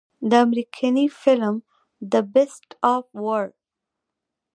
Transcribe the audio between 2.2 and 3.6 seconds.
Beast of War